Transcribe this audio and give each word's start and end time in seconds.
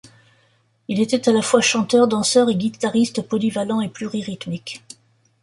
Il 0.87 0.99
était 0.99 1.29
à 1.29 1.31
la 1.31 1.43
fois 1.43 1.61
chanteur, 1.61 2.07
danseur 2.07 2.49
et 2.49 2.55
guitariste 2.55 3.21
polyvalent 3.21 3.81
et 3.81 3.89
pluri-rythmique. 3.89 4.81